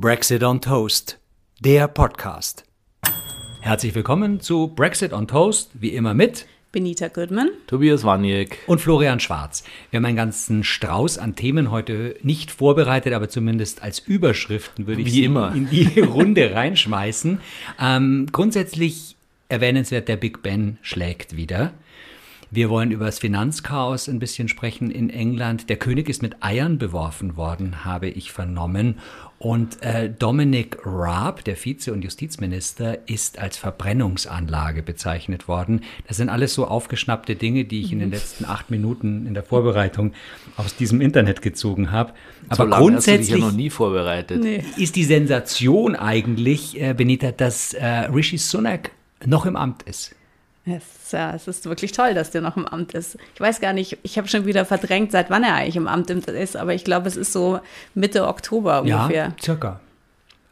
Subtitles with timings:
[0.00, 1.18] Brexit on Toast,
[1.58, 2.62] der Podcast.
[3.60, 9.18] Herzlich willkommen zu Brexit on Toast, wie immer mit Benita Goodman, Tobias Waniek und Florian
[9.18, 9.64] Schwarz.
[9.90, 15.00] Wir haben einen ganzen Strauß an Themen heute nicht vorbereitet, aber zumindest als Überschriften würde
[15.00, 15.52] ich Wie sie immer.
[15.52, 17.40] in die Runde reinschmeißen.
[17.80, 19.16] Ähm, grundsätzlich
[19.48, 21.72] erwähnenswert, der Big Ben schlägt wieder.
[22.50, 25.68] Wir wollen über das Finanzchaos ein bisschen sprechen in England.
[25.68, 28.98] Der König ist mit Eiern beworfen worden, habe ich vernommen.
[29.38, 35.82] Und äh, Dominic Raab, der Vize- und Justizminister, ist als Verbrennungsanlage bezeichnet worden.
[36.08, 39.42] Das sind alles so aufgeschnappte Dinge, die ich in den letzten acht Minuten in der
[39.42, 40.14] Vorbereitung
[40.56, 42.14] aus diesem Internet gezogen habe.
[42.48, 44.42] Aber so lange hast du dich grundsätzlich ja noch nie vorbereitet.
[44.42, 44.64] Nee.
[44.78, 48.90] ist die Sensation eigentlich, äh, Benita, dass äh, Rishi Sunak
[49.26, 50.14] noch im Amt ist.
[50.70, 53.16] Es, ja, es ist wirklich toll, dass der noch im Amt ist.
[53.34, 56.10] Ich weiß gar nicht, ich habe schon wieder verdrängt, seit wann er eigentlich im Amt
[56.10, 57.60] ist, aber ich glaube, es ist so
[57.94, 59.26] Mitte Oktober ungefähr.
[59.26, 59.80] Ja, circa.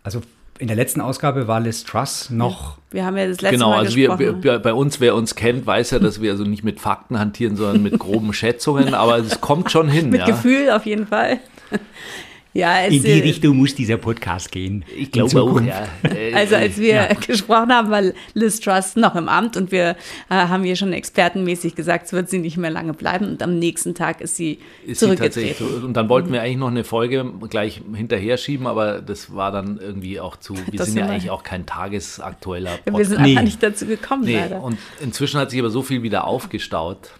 [0.02, 0.23] Also
[0.59, 2.79] in der letzten Ausgabe war Liz Truss noch.
[2.91, 4.43] Wir haben ja das letzte Genau, Mal also wir, gesprochen.
[4.43, 7.57] wir, bei uns, wer uns kennt, weiß ja, dass wir also nicht mit Fakten hantieren,
[7.57, 10.10] sondern mit groben Schätzungen, aber es kommt schon hin.
[10.10, 10.27] Mit ja.
[10.27, 11.40] Gefühl auf jeden Fall.
[12.57, 14.85] Ja, es, In die äh, Richtung muss dieser Podcast gehen.
[14.96, 15.87] Ich glaube auch, ja.
[16.02, 17.15] Äh, Also als wir Ja.
[17.26, 18.02] gesprochen haben, war
[18.35, 19.96] Liz Truss noch im Amt und wir äh,
[20.35, 23.95] haben hier schon expertenmäßig gesagt, es wird sie nicht mehr lange bleiben und am nächsten
[23.95, 25.80] Tag ist sie ist sie tatsächlich zurückgetreten.
[25.82, 25.87] so.
[25.87, 29.79] Und dann wollten wir eigentlich noch eine Folge gleich hinterher schieben, aber das war dann
[29.80, 30.54] irgendwie auch zu.
[30.57, 33.10] Wir Das sind ja sind wir- eigentlich auch kein tagesaktueller Wir Podcast.
[33.10, 33.30] sind Nee.
[33.30, 34.62] einfach nicht dazu gekommen, Nee, leider.
[34.62, 37.10] und inzwischen hat sich aber so viel wieder aufgestaut.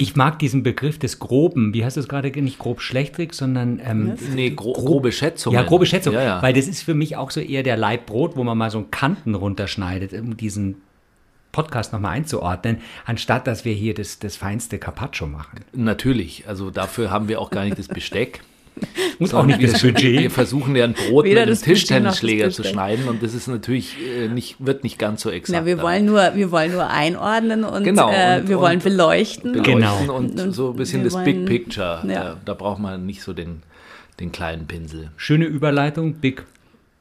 [0.00, 1.74] Ich mag diesen Begriff des Groben.
[1.74, 2.30] Wie heißt das gerade?
[2.40, 5.58] Nicht grob schlechtrig, sondern ähm, Nee, gro grobe Schätzungen.
[5.58, 6.14] ja, grobe Schätzung.
[6.14, 6.42] Ja, ja.
[6.42, 8.92] Weil das ist für mich auch so eher der Leibbrot, wo man mal so einen
[8.92, 10.76] Kanten runterschneidet, um diesen
[11.50, 15.64] Podcast nochmal einzuordnen, anstatt dass wir hier das, das feinste Carpaccio machen.
[15.72, 18.40] Natürlich, also dafür haben wir auch gar nicht das Besteck.
[19.18, 20.30] Und auch nicht das Wir Budget.
[20.32, 24.28] versuchen ja ein Brot Weder mit einem Tischtennisschläger zu schneiden und das ist natürlich äh,
[24.28, 25.58] nicht, wird nicht ganz so exakt.
[25.60, 28.84] Na, wir wollen nur, wir wollen nur einordnen und Genau, äh, und- wir wollen und
[28.84, 29.52] beleuchten.
[29.52, 30.14] beleuchten Genau.
[30.14, 32.02] und Und so ein bisschen wir das Big wollen- Picture.
[32.06, 32.14] Ja.
[32.22, 33.62] Da, da braucht man nicht so den,
[34.20, 35.10] den kleinen Pinsel.
[35.16, 36.14] Schöne Überleitung.
[36.14, 36.44] Big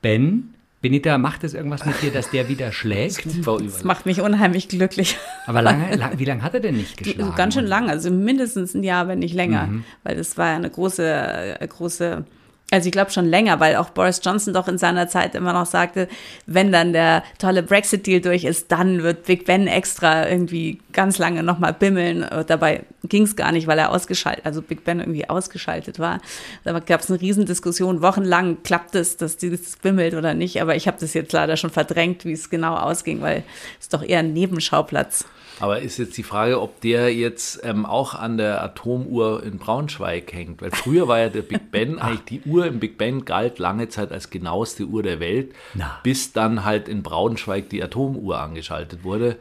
[0.02, 0.54] Ben.
[0.80, 3.26] Benita, macht es irgendwas mit dir, dass der wieder schlägt?
[3.46, 5.18] Das macht mich unheimlich glücklich.
[5.48, 7.24] Aber lange, lang, wie lange hat er denn nicht geschlagen?
[7.24, 9.68] Also ganz schön lang, also mindestens ein Jahr, wenn nicht länger.
[9.68, 9.84] Mhm.
[10.04, 12.26] Weil das war ja eine große, äh, große,
[12.70, 15.66] also ich glaube schon länger, weil auch Boris Johnson doch in seiner Zeit immer noch
[15.66, 16.10] sagte,
[16.48, 21.44] wenn dann der tolle Brexit-Deal durch ist, dann wird Big Ben extra irgendwie ganz lange
[21.44, 22.24] nochmal bimmeln.
[22.24, 26.20] Äh, Dabei ging es gar nicht, weil er ausgeschaltet, also Big Ben irgendwie ausgeschaltet war.
[26.66, 30.62] Da gab es eine Riesendiskussion, wochenlang klappt es, dass dieses bimmelt oder nicht.
[30.62, 33.44] Aber ich habe das jetzt leider schon verdrängt, wie es genau ausging, weil
[33.80, 35.26] es doch eher ein Nebenschauplatz
[35.60, 40.32] Aber ist jetzt die Frage, ob der jetzt ähm, auch an der Atomuhr in Braunschweig
[40.34, 40.62] hängt.
[40.62, 43.90] Weil früher war ja der Big Ben, eigentlich die Uhr im Big Ben galt lange
[43.90, 46.00] Zeit als genaueste Uhr der Welt, Na.
[46.04, 49.38] bis dann halt in Braunschweig die Atomuhr angeschaltet wurde.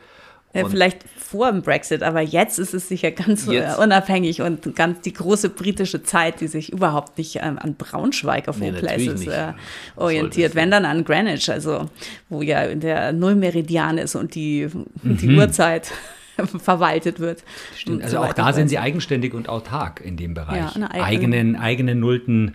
[0.56, 4.42] Ja, Und- vielleicht vor dem Brexit, aber jetzt ist es sicher ganz äh, Jetzt- unabhängig
[4.42, 8.72] und ganz die große britische Zeit, die sich überhaupt nicht ähm, an Braunschweig auf Nee,
[8.72, 9.52] Places äh,
[9.96, 11.90] orientiert, wenn dann an Greenwich, also
[12.28, 14.68] wo ja der Nullmeridian ist und die,
[15.02, 15.90] die Uhrzeit
[16.62, 17.42] verwaltet wird.
[17.88, 20.58] Und Also so auch da sind sie eigenständig und autark in dem Bereich.
[20.58, 22.54] Ja, eigene- eigenen, eigenen nullten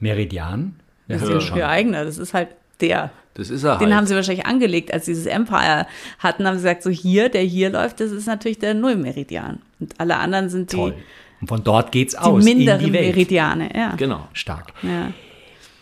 [0.00, 0.76] Meridian.
[1.08, 1.38] Ja, Das ja.
[1.38, 2.48] ist für eigene, das ist halt
[2.80, 3.10] der.
[3.34, 3.96] Das ist er Den halt.
[3.96, 5.86] haben sie wahrscheinlich angelegt, als sie dieses Empire
[6.18, 9.60] hatten, haben sie gesagt, so hier, der hier läuft, das ist natürlich der Nullmeridian.
[9.80, 10.94] Und alle anderen sind die, Toll.
[11.40, 13.06] Und von dort geht's die aus minderen in die Welt.
[13.14, 13.70] Meridiane.
[13.74, 13.94] Ja.
[13.96, 14.28] Genau.
[14.32, 14.72] Stark.
[14.82, 15.12] Ja.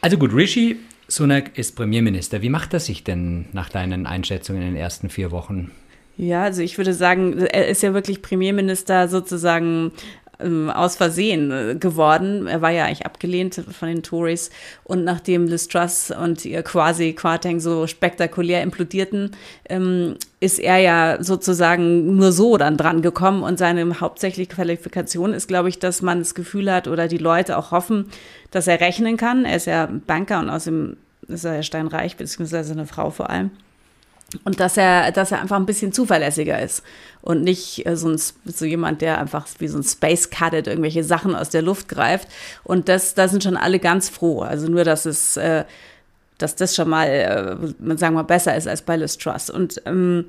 [0.01, 0.79] Also gut, Rishi
[1.09, 2.41] Sunak ist Premierminister.
[2.41, 5.73] Wie macht er sich denn nach deinen Einschätzungen in den ersten vier Wochen?
[6.17, 9.91] Ja, also ich würde sagen, er ist ja wirklich Premierminister sozusagen
[10.43, 12.47] ähm, aus Versehen äh, geworden.
[12.47, 14.51] Er war ja eigentlich abgelehnt von den Tories.
[14.85, 19.33] Und nachdem Liz Truss und ihr quasi Quarteng so spektakulär implodierten,
[19.69, 23.43] ähm, ist er ja sozusagen nur so dann dran gekommen.
[23.43, 27.57] Und seine hauptsächliche Qualifikation ist, glaube ich, dass man das Gefühl hat oder die Leute
[27.59, 28.07] auch hoffen,
[28.51, 29.45] dass er rechnen kann.
[29.45, 30.97] Er ist ja Banker und außerdem
[31.29, 33.51] ist er ja steinreich, beziehungsweise eine Frau vor allem.
[34.45, 36.83] Und dass er, dass er einfach ein bisschen zuverlässiger ist
[37.21, 41.03] und nicht äh, so, ein, so jemand, der einfach wie so ein Space Cadet irgendwelche
[41.03, 42.29] Sachen aus der Luft greift.
[42.63, 44.43] Und das, da sind schon alle ganz froh.
[44.43, 45.65] Also nur, dass es, äh,
[46.39, 49.51] dass das schon mal, äh, sagen wir mal, besser ist als bei Liz Truss.
[49.51, 50.27] Und ähm,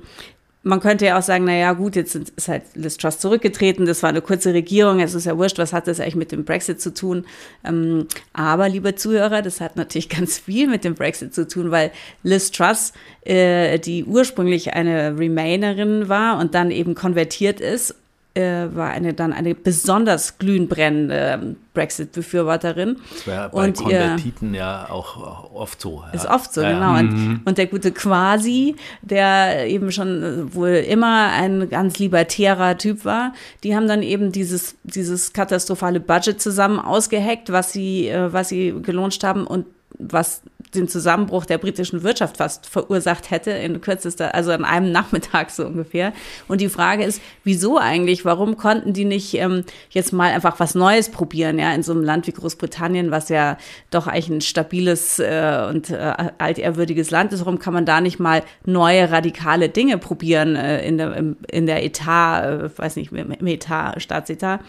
[0.62, 4.02] man könnte ja auch sagen, na ja, gut, jetzt ist halt Liz Truss zurückgetreten, das
[4.02, 6.80] war eine kurze Regierung, es ist ja wurscht, was hat das eigentlich mit dem Brexit
[6.80, 7.26] zu tun?
[7.64, 11.90] Ähm, aber, liebe Zuhörer, das hat natürlich ganz viel mit dem Brexit zu tun, weil
[12.22, 12.92] Liz Truss,
[13.22, 17.96] äh, die ursprünglich eine Remainerin war und dann eben konvertiert ist,
[18.40, 22.96] war eine dann eine besonders glühend brennende ähm, Brexit-Befürworterin.
[23.10, 26.02] Das war bei und Konvertiten ihr, ja auch oft so.
[26.06, 26.12] Ja.
[26.12, 26.98] Ist oft so, ja, genau.
[26.98, 27.40] Und, mhm.
[27.44, 33.32] und, der gute Quasi, der eben schon äh, wohl immer ein ganz libertärer Typ war,
[33.64, 38.74] die haben dann eben dieses, dieses katastrophale Budget zusammen ausgeheckt, was sie, äh, was sie
[38.82, 39.66] gelauncht haben und
[39.98, 40.42] was
[40.74, 45.66] den Zusammenbruch der britischen Wirtschaft fast verursacht hätte in kürzester, also an einem Nachmittag so
[45.66, 46.12] ungefähr.
[46.48, 48.24] Und die Frage ist, wieso eigentlich?
[48.24, 52.02] Warum konnten die nicht ähm, jetzt mal einfach was Neues probieren, ja, in so einem
[52.02, 53.58] Land wie Großbritannien, was ja
[53.90, 57.40] doch eigentlich ein stabiles äh, und äh, altehrwürdiges Land ist?
[57.40, 61.16] Warum kann man da nicht mal neue radikale Dinge probieren äh, in der
[61.50, 64.60] in der Etat, äh, weiß nicht, im Etat, Staatsetat?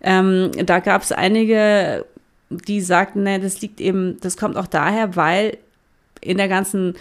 [0.00, 2.04] Ähm, da gab es einige
[2.56, 5.58] die sagten, ne, das liegt eben, das kommt auch daher, weil
[6.20, 6.94] in der ganzen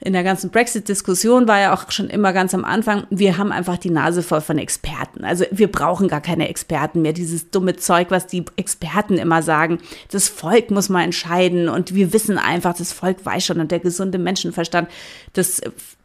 [0.00, 3.78] in der ganzen Brexit-Diskussion war ja auch schon immer ganz am Anfang, wir haben einfach
[3.78, 5.24] die Nase voll von Experten.
[5.24, 7.12] Also wir brauchen gar keine Experten mehr.
[7.12, 9.78] Dieses dumme Zeug, was die Experten immer sagen,
[10.12, 13.80] das Volk muss mal entscheiden und wir wissen einfach, das Volk weiß schon und der
[13.80, 14.88] gesunde Menschenverstand,
[15.32, 15.60] das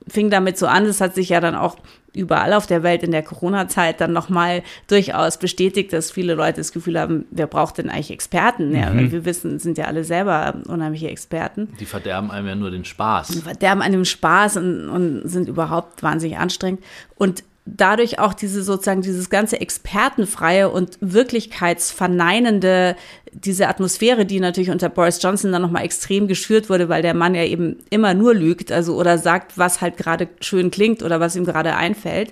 [0.08, 0.86] fing damit so an.
[0.86, 1.78] Das hat sich ja dann auch
[2.16, 6.72] überall auf der Welt in der Corona-Zeit dann nochmal durchaus bestätigt, dass viele Leute das
[6.72, 8.76] Gefühl haben, wer braucht denn eigentlich Experten?
[8.76, 9.12] Ja, mhm.
[9.12, 11.70] wir wissen, sind ja alle selber unheimliche Experten.
[11.80, 13.30] Die verderben einem ja nur den Spaß.
[13.30, 16.84] Die verderben einem Spaß und, und sind überhaupt wahnsinnig anstrengend.
[17.16, 22.96] Und dadurch auch diese sozusagen dieses ganze expertenfreie und wirklichkeitsverneinende
[23.32, 27.36] diese Atmosphäre, die natürlich unter Boris Johnson dann nochmal extrem geschürt wurde, weil der Mann
[27.36, 31.36] ja eben immer nur lügt, also oder sagt, was halt gerade schön klingt oder was
[31.36, 32.32] ihm gerade einfällt.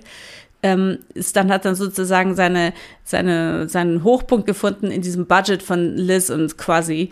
[0.64, 2.74] Ähm, ist dann hat dann sozusagen seine,
[3.04, 7.12] seine, seinen Hochpunkt gefunden in diesem Budget von Liz und quasi,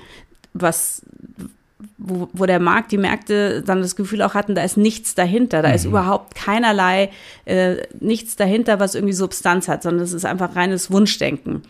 [0.54, 1.02] was,
[1.98, 5.62] wo, wo der Markt, die Märkte dann das Gefühl auch hatten, da ist nichts dahinter,
[5.62, 5.76] da mhm.
[5.76, 7.10] ist überhaupt keinerlei,
[7.46, 11.64] äh, nichts dahinter, was irgendwie Substanz hat, sondern es ist einfach reines Wunschdenken.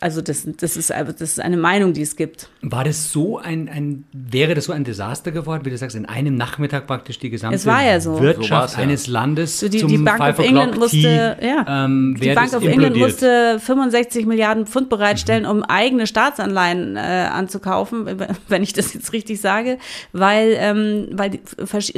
[0.00, 2.48] Also das, das, ist, das ist eine Meinung, die es gibt.
[2.62, 6.06] War das so ein, ein, wäre das so ein Desaster geworden, wie du sagst, in
[6.06, 8.20] einem Nachmittag praktisch die gesamte ja so.
[8.20, 8.82] Wirtschaft so ja.
[8.84, 12.64] eines Landes so die, zum die Bank of England musste, ja, ähm, die Bank of
[12.64, 15.50] England musste 65 Milliarden Pfund bereitstellen, mhm.
[15.50, 18.06] um eigene Staatsanleihen äh, anzukaufen,
[18.48, 19.78] wenn ich das jetzt richtig sage,
[20.12, 21.40] weil, ähm, weil die,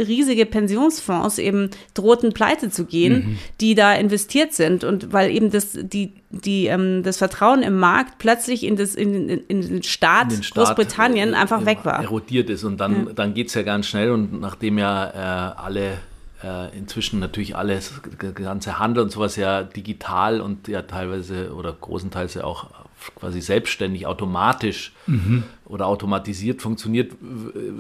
[0.00, 3.38] riesige Pensionsfonds eben drohten pleite zu gehen, mhm.
[3.60, 8.18] die da investiert sind und weil eben das die die, ähm, das Vertrauen im Markt
[8.18, 11.80] plötzlich in, das, in, in, in den Staat in den Staat, Großbritannien äh, einfach weg
[11.82, 12.00] war.
[12.00, 13.12] Erodiert ist und dann, ja.
[13.12, 15.98] dann geht es ja ganz schnell und nachdem ja äh, alle
[16.42, 21.72] äh, inzwischen natürlich alles, der ganze Handel und sowas ja digital und ja teilweise oder
[21.72, 22.68] großenteils ja auch
[23.16, 25.42] quasi selbstständig, automatisch mhm.
[25.70, 27.12] Oder automatisiert funktioniert,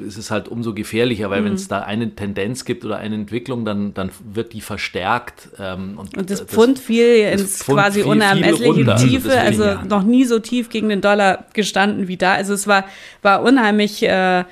[0.06, 1.46] ist es halt umso gefährlicher, weil mhm.
[1.46, 5.48] wenn es da eine Tendenz gibt oder eine Entwicklung, dann, dann wird die verstärkt.
[5.58, 10.24] Ähm, und, und, das Pfund fiel ins Pfund quasi unermessliche Tiefe, also, also noch nie
[10.24, 12.34] so tief gegen den Dollar gestanden wie da.
[12.34, 12.84] Also es war,
[13.22, 14.44] war unheimlich, äh,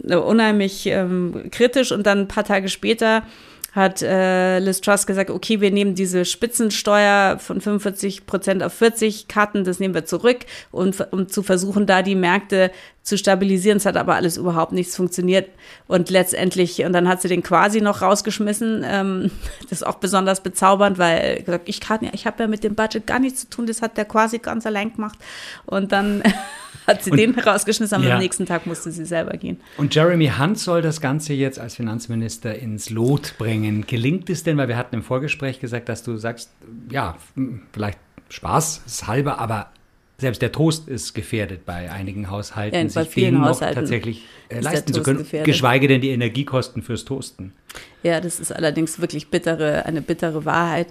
[0.00, 3.24] unheimlich ähm, kritisch und dann ein paar Tage später
[3.74, 9.26] hat äh, Liz Truss gesagt, okay, wir nehmen diese Spitzensteuer von 45 Prozent auf 40
[9.26, 10.40] Karten, das nehmen wir zurück,
[10.70, 12.70] und, um zu versuchen, da die Märkte
[13.04, 13.76] zu stabilisieren.
[13.76, 15.50] Es hat aber alles überhaupt nichts funktioniert.
[15.86, 18.82] Und letztendlich, und dann hat sie den quasi noch rausgeschmissen.
[18.84, 19.30] Ähm,
[19.62, 22.74] das ist auch besonders bezaubernd, weil gesagt, ich kann ja, ich habe ja mit dem
[22.74, 25.18] Budget gar nichts zu tun, das hat der quasi ganz allein gemacht.
[25.66, 26.22] Und dann
[26.86, 28.14] hat sie und, den rausgeschmissen, aber ja.
[28.14, 29.60] am nächsten Tag musste sie selber gehen.
[29.76, 33.86] Und Jeremy Hunt soll das Ganze jetzt als Finanzminister ins Lot bringen.
[33.86, 36.50] Gelingt es denn, weil wir hatten im Vorgespräch gesagt, dass du sagst,
[36.90, 37.16] ja,
[37.72, 37.98] vielleicht
[38.30, 39.68] Spaß ist halber, aber
[40.18, 44.92] selbst der Toast ist gefährdet bei einigen Haushalten, ja, sich den noch tatsächlich äh, leisten
[44.92, 45.46] zu können, gefährdet.
[45.46, 47.52] geschweige denn die Energiekosten fürs Toasten.
[48.04, 50.88] Ja, das ist allerdings wirklich bittere, eine bittere Wahrheit.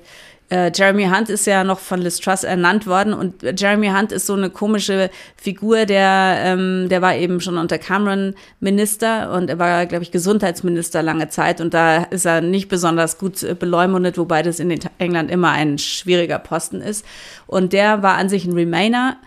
[0.50, 4.28] Äh, Jeremy Hunt ist ja noch von Liz Truss ernannt worden und Jeremy Hunt ist
[4.28, 9.58] so eine komische Figur, der, ähm, der war eben schon unter Cameron Minister und er
[9.58, 14.18] war, glaube ich, Gesundheitsminister lange Zeit und da ist er nicht besonders gut äh, beleumundet,
[14.18, 17.06] wobei das in England immer ein schwieriger Posten ist.
[17.48, 19.18] Und der war an sich ein Remainer.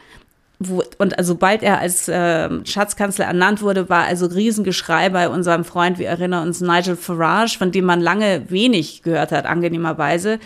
[0.58, 5.66] Wo, und also sobald er als äh, Schatzkanzler ernannt wurde, war also Riesengeschrei bei unserem
[5.66, 10.38] Freund, wir erinnern uns, Nigel Farage, von dem man lange wenig gehört hat, angenehmerweise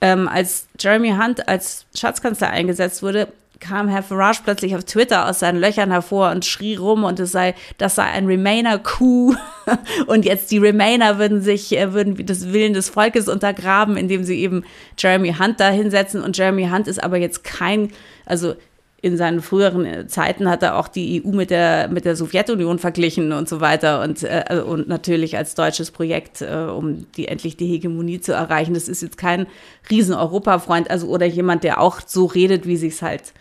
[0.00, 3.28] ähm, als Jeremy Hunt als Schatzkanzler eingesetzt wurde,
[3.60, 7.30] kam Herr Farage plötzlich auf Twitter aus seinen Löchern hervor und schrie rum und es
[7.30, 9.36] sei, das sei ein Remainer-Coup.
[10.06, 14.40] Und jetzt die Remainer würden sich, äh, würden das Willen des Volkes untergraben, indem sie
[14.40, 14.64] eben
[14.98, 16.22] Jeremy Hunt da hinsetzen.
[16.22, 17.92] Und Jeremy Hunt ist aber jetzt kein,
[18.26, 18.54] also
[19.02, 23.32] in seinen früheren Zeiten hat er auch die EU mit der, mit der Sowjetunion verglichen
[23.32, 27.66] und so weiter und, äh, und natürlich als deutsches Projekt, äh, um die endlich die
[27.66, 28.74] Hegemonie zu erreichen.
[28.74, 29.46] Das ist jetzt kein
[29.90, 33.32] Riesen-Europa-Freund, also oder jemand, der auch so redet, wie sich's halt,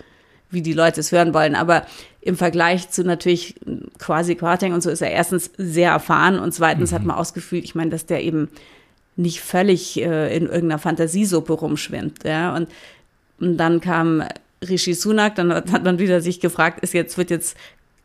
[0.49, 1.55] wie die Leute es hören wollen.
[1.55, 1.85] Aber
[2.21, 3.55] im Vergleich zu natürlich
[3.97, 6.95] quasi Quarteng und so ist er erstens sehr erfahren und zweitens mhm.
[6.95, 8.49] hat man ausgefühlt, ich meine, dass der eben
[9.17, 12.23] nicht völlig äh, in irgendeiner Fantasiisuppe rumschwimmt.
[12.23, 12.55] Ja?
[12.55, 12.69] Und,
[13.41, 14.23] und dann kam
[14.67, 17.57] Rishi Sunak, dann hat man wieder sich gefragt, ist jetzt, wird jetzt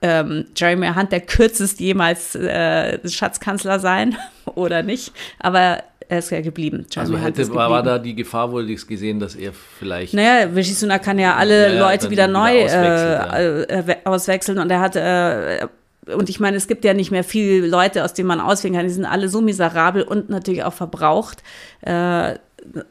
[0.03, 4.17] ähm, Jeremy Hunt der kürzest jemals äh, Schatzkanzler sein
[4.55, 5.13] oder nicht?
[5.39, 6.87] Aber er ist ja geblieben.
[6.91, 10.13] Jeremy also hätte, war, war, da die Gefahr wohl gesehen, dass er vielleicht.
[10.13, 13.97] Naja, Rishi Sunak kann ja alle ja, Leute wieder neu auswechseln, äh, ja.
[14.05, 15.67] auswechseln und er hat äh,
[16.07, 18.87] und ich meine, es gibt ja nicht mehr viele Leute, aus denen man auswählen kann.
[18.87, 21.43] Die sind alle so miserabel und natürlich auch verbraucht.
[21.81, 22.35] Äh,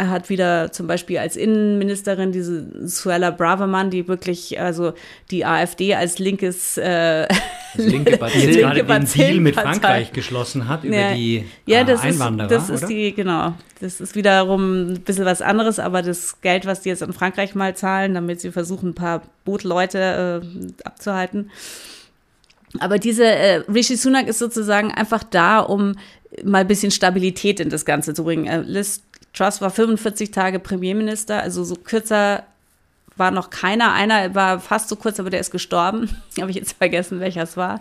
[0.02, 4.94] hat wieder zum Beispiel als Innenministerin diese Suella Braverman, die wirklich, also
[5.32, 7.28] die AfD als linkes äh,
[7.76, 12.02] linke Partei linke gerade den Deal mit Frankreich geschlossen hat über ja, die ja, das
[12.02, 12.52] Einwanderer.
[12.52, 13.54] Ist, das ist die, genau.
[13.82, 17.56] Das ist wiederum ein bisschen was anderes, aber das Geld, was die jetzt an Frankreich
[17.56, 21.52] mal zahlen, damit sie versuchen, ein paar Bootleute äh, abzuhalten.
[22.80, 25.96] Aber diese äh, Rishi Sunak ist sozusagen einfach da, um
[26.44, 28.46] mal ein bisschen Stabilität in das Ganze zu bringen.
[28.48, 29.04] Äh, Liz
[29.34, 32.44] Truss war 45 Tage Premierminister, also so kürzer
[33.16, 33.94] war noch keiner.
[33.94, 36.10] Einer war fast so kurz, aber der ist gestorben.
[36.40, 37.80] Habe ich jetzt vergessen, welcher es war.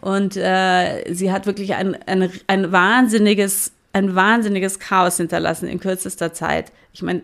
[0.00, 6.32] Und äh, sie hat wirklich ein, ein, ein wahnsinniges, ein wahnsinniges Chaos hinterlassen in kürzester
[6.32, 6.72] Zeit.
[6.92, 7.22] Ich meine,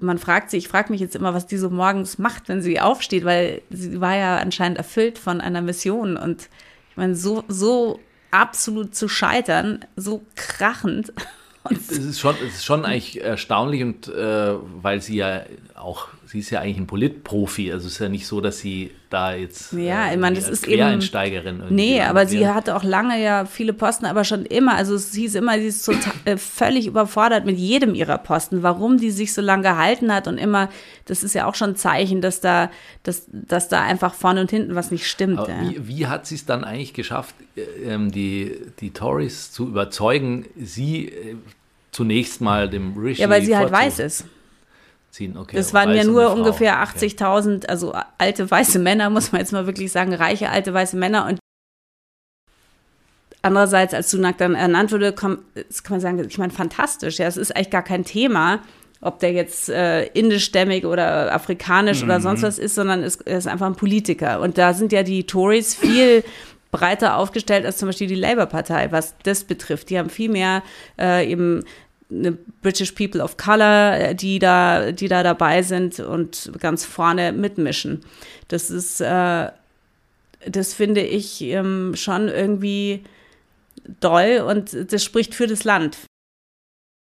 [0.00, 2.80] man fragt sich, ich frage mich jetzt immer, was die so morgens macht, wenn sie
[2.80, 6.16] aufsteht, weil sie war ja anscheinend erfüllt von einer Mission.
[6.16, 6.48] Und
[6.90, 8.00] ich meine, so, so
[8.32, 11.12] absolut zu scheitern, so krachend.
[11.70, 15.42] Es ist, schon, es ist schon eigentlich erstaunlich und äh, weil sie ja
[15.74, 18.90] auch, sie ist ja eigentlich ein Politprofi, also es ist ja nicht so, dass sie
[19.10, 22.84] da jetzt ja, äh, ich meine, das ist Quereinsteigerin eben, Nee, aber sie hatte auch
[22.84, 26.38] lange ja viele Posten, aber schon immer, also es hieß immer, sie ist total, äh,
[26.38, 30.70] völlig überfordert mit jedem ihrer Posten, warum die sich so lange gehalten hat und immer,
[31.04, 32.70] das ist ja auch schon ein Zeichen, dass da,
[33.02, 35.46] dass, dass da einfach vorne und hinten was nicht stimmt.
[35.46, 35.60] Ja.
[35.68, 40.46] Wie, wie, hat sie es dann eigentlich geschafft, äh, ähm, die, die Tories zu überzeugen,
[40.56, 41.36] sie äh,
[41.90, 44.24] zunächst mal dem Rishi Ja, weil sie halt weiß ist
[45.12, 45.36] ziehen.
[45.36, 47.66] Okay, das waren ja nur ungefähr 80.000, okay.
[47.68, 51.26] also alte weiße Männer, muss man jetzt mal wirklich sagen, reiche alte weiße Männer.
[51.26, 51.38] Und
[53.42, 57.18] andererseits, als Sunak dann ernannt wurde, kann, kann man sagen, ich meine, fantastisch.
[57.18, 58.60] Ja, es ist eigentlich gar kein Thema,
[59.00, 62.08] ob der jetzt äh, indischstämmig oder afrikanisch mhm.
[62.08, 64.40] oder sonst was ist, sondern es ist einfach ein Politiker.
[64.40, 66.24] Und da sind ja die Tories viel
[66.70, 69.90] breiter aufgestellt als zum Beispiel die Labour-Partei, was das betrifft.
[69.90, 70.62] Die haben viel mehr
[70.98, 71.64] äh, eben
[72.60, 78.00] British People of Color, äh, die da, die da dabei sind und ganz vorne mitmischen.
[78.48, 79.50] Das ist, äh,
[80.46, 83.04] das finde ich ähm, schon irgendwie
[84.00, 85.98] doll und das spricht für das Land.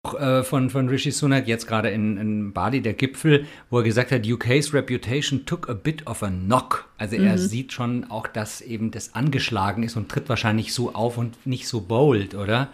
[0.04, 3.85] Auch, äh, von, von Rishi Sunak jetzt gerade in, in Bali, der Gipfel, wo er
[3.85, 6.88] gesagt hat, UK's reputation took a bit of a knock.
[6.99, 7.38] Also er mhm.
[7.38, 11.68] sieht schon auch, dass eben das angeschlagen ist und tritt wahrscheinlich so auf und nicht
[11.68, 12.68] so bold, oder?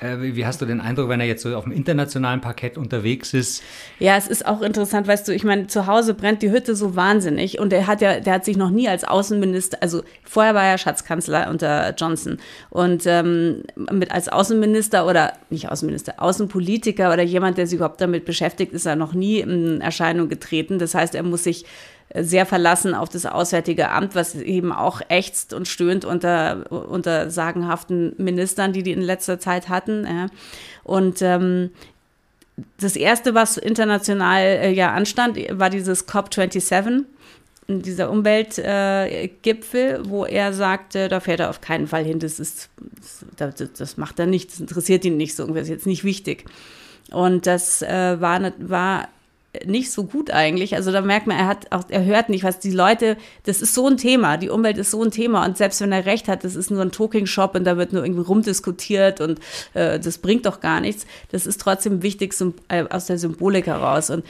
[0.00, 3.34] Äh, wie hast du den Eindruck, wenn er jetzt so auf dem internationalen Parkett unterwegs
[3.34, 3.62] ist?
[3.98, 6.96] Ja, es ist auch interessant, weißt du, ich meine, zu Hause brennt die Hütte so
[6.96, 10.64] wahnsinnig und er hat ja, der hat sich noch nie als Außenminister, also vorher war
[10.64, 12.38] er Schatzkanzler unter Johnson
[12.70, 18.24] und ähm, mit als Außenminister oder nicht Außenminister, Außenpolitiker oder jemand, der sich überhaupt damit
[18.24, 20.78] beschäftigt, ist er noch nie in Erscheinung getreten.
[20.78, 21.64] Das heißt, er muss sich
[22.14, 28.14] sehr verlassen auf das Auswärtige Amt, was eben auch ächzt und stöhnt unter, unter sagenhaften
[28.16, 30.30] Ministern, die die in letzter Zeit hatten.
[30.84, 31.70] Und ähm,
[32.78, 37.04] das erste, was international äh, ja anstand, war dieses COP27,
[37.68, 42.70] dieser Umweltgipfel, äh, wo er sagte, da fährt er auf keinen Fall hin, das ist,
[43.36, 46.44] das, das macht er nicht, das interessiert ihn nicht so, das ist jetzt nicht wichtig.
[47.10, 49.08] Und das äh, war, war
[49.64, 50.74] nicht so gut eigentlich.
[50.74, 53.74] Also da merkt man, er hat auch, er hört nicht, was die Leute, das ist
[53.74, 56.44] so ein Thema, die Umwelt ist so ein Thema und selbst wenn er recht hat,
[56.44, 59.40] das ist nur ein Talking-Shop und da wird nur irgendwie rumdiskutiert und
[59.74, 61.06] äh, das bringt doch gar nichts.
[61.30, 62.34] Das ist trotzdem wichtig
[62.68, 64.24] äh, aus der Symbolik heraus und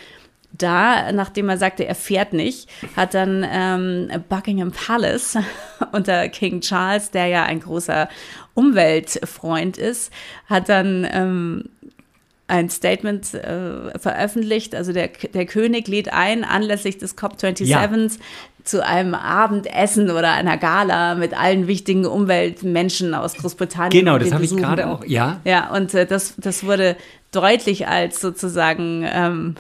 [0.52, 5.38] da, nachdem er sagte, er fährt nicht, hat dann ähm, Buckingham Palace
[5.92, 8.09] unter King Charles, der ja ein großer
[8.54, 10.12] Umweltfreund ist,
[10.47, 11.64] hat dann ähm,
[12.48, 14.74] ein Statement äh, veröffentlicht.
[14.74, 17.88] Also der, der König lädt ein, anlässlich des COP27 ja.
[18.64, 24.04] zu einem Abendessen oder einer Gala mit allen wichtigen Umweltmenschen aus Großbritannien.
[24.04, 25.40] Genau, das habe ich gerade auch, ja.
[25.44, 26.96] Ja, und äh, das, das wurde
[27.32, 29.56] deutlich als sozusagen ähm,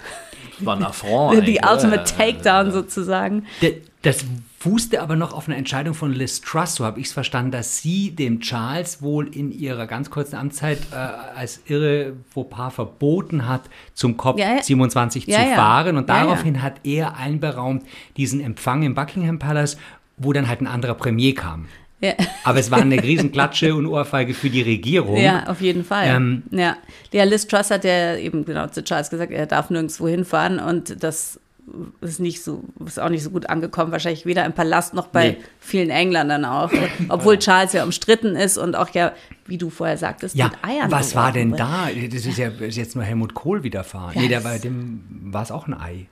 [0.60, 1.46] war ein Affront.
[1.46, 3.46] die Ultimate Takedown sozusagen.
[3.62, 3.72] Der,
[4.06, 4.24] Das
[4.60, 7.78] fußte aber noch auf einer Entscheidung von Liz Truss, so habe ich es verstanden, dass
[7.78, 13.62] sie dem Charles wohl in ihrer ganz kurzen Amtszeit äh, als irre Fauxpas verboten hat,
[13.94, 14.62] zum COP Ja, ja.
[14.62, 15.54] 27 Ja, zu ja.
[15.56, 15.96] fahren.
[15.96, 16.24] Und Ja, ja.
[16.24, 17.82] daraufhin hat er einberaumt
[18.16, 19.76] diesen Empfang im Buckingham Palace,
[20.16, 21.66] wo dann halt ein anderer Premier kam.
[22.00, 22.12] Ja.
[22.44, 25.16] Aber es war eine Riesenklatsche und Ohrfeige für die Regierung.
[25.16, 26.06] Ja, auf jeden Fall.
[26.08, 26.76] Ähm, ja.
[27.12, 31.02] Der Liz Truss hat ja eben genau zu Charles gesagt, er darf nirgendwo hinfahren und
[31.02, 31.40] das
[32.00, 35.30] ist nicht so, ist auch nicht so gut angekommen, wahrscheinlich weder im Palast noch bei
[35.30, 35.36] Nee.
[35.58, 36.70] vielen Engländern auch.
[37.08, 39.12] Obwohl Charles ja umstritten ist und auch ja,
[39.46, 40.90] wie du vorher sagtest, Ja, mit Eiern.
[40.90, 41.88] was war denn da?
[42.12, 44.14] Das ist ja ist jetzt nur Helmut Kohl widerfahren.
[44.14, 46.06] Ja, nee, der das- bei dem war es auch ein Ei.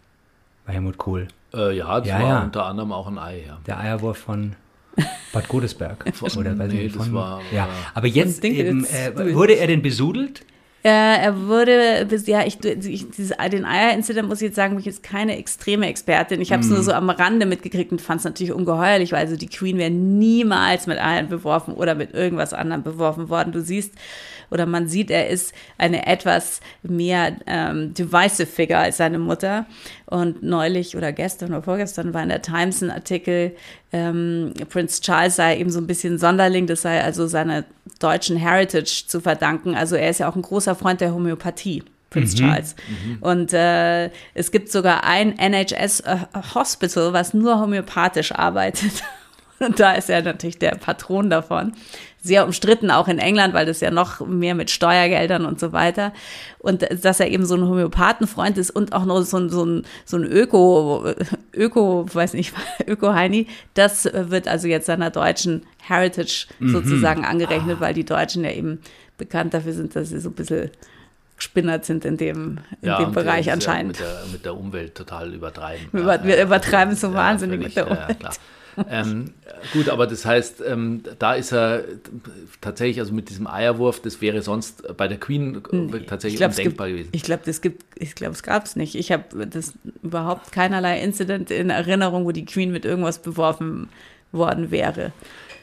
[0.66, 1.28] Bei Helmut Kohl.
[1.52, 2.42] Äh, ja, das Ja, war ja.
[2.42, 3.58] unter anderem auch ein Ei, ja.
[3.66, 4.56] Der Eierwurf von
[5.32, 6.04] Bad Godesberg.
[6.36, 7.62] Oder weiß ich Nee, nicht, das von, war- ja.
[7.62, 10.44] war- Aber jetzt eben, äh, wurde er denn besudelt?
[10.86, 14.80] Äh, er wurde, bis, ja, ich, ich dieses, den Eier-Incident muss ich jetzt sagen, bin
[14.80, 16.42] ich jetzt keine extreme Expertin.
[16.42, 19.36] Ich habe es nur so am Rande mitgekriegt und fand es natürlich ungeheuerlich, weil also
[19.36, 23.52] die Queen wäre niemals mit Eiern beworfen oder mit irgendwas anderem beworfen worden.
[23.52, 23.94] Du siehst
[24.54, 29.66] oder man sieht, er ist eine etwas mehr ähm, divisive Figure als seine Mutter.
[30.06, 33.54] Und neulich oder gestern oder vorgestern war in der Times ein Artikel,
[33.92, 37.64] ähm, Prince Charles sei eben so ein bisschen Sonderling, das sei also seiner
[37.98, 39.74] deutschen Heritage zu verdanken.
[39.74, 41.82] Also er ist ja auch ein großer Freund der Homöopathie.
[42.10, 42.76] Prince Charles.
[43.20, 46.18] Und äh, es gibt sogar ein NHS äh,
[46.54, 49.02] Hospital, was nur homöopathisch arbeitet.
[49.60, 51.72] Und da ist er natürlich der Patron davon.
[52.22, 56.12] Sehr umstritten auch in England, weil das ja noch mehr mit Steuergeldern und so weiter.
[56.58, 59.82] Und dass er eben so ein Homöopathenfreund ist und auch noch so ein, so ein,
[60.06, 61.06] so ein Öko,
[61.54, 62.54] Öko, weiß nicht,
[62.86, 68.80] Öko-Heini, das wird also jetzt seiner deutschen Heritage sozusagen angerechnet, weil die Deutschen ja eben
[69.18, 70.70] bekannt dafür sind, dass sie so ein bisschen
[71.36, 73.98] gespinnert sind in dem, in dem und Bereich ist ja anscheinend.
[73.98, 75.88] Mit der, mit der Umwelt total übertreiben.
[75.92, 78.16] Wir über- wir übertreiben so wahnsinnig mit der Umwelt.
[78.90, 79.32] Ähm,
[79.72, 81.84] gut, aber das heißt, ähm, da ist er
[82.60, 85.62] tatsächlich, also mit diesem Eierwurf, das wäre sonst bei der Queen
[86.06, 87.08] tatsächlich Ich glaube, es gibt, undenkbar gewesen.
[87.12, 88.94] ich glaube, das gibt, ich glaube, es gab es nicht.
[88.94, 93.88] Ich habe das überhaupt keinerlei Incident in Erinnerung, wo die Queen mit irgendwas beworfen
[94.32, 95.12] worden wäre.